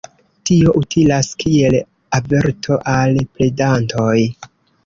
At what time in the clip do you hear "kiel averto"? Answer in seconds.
1.43-2.81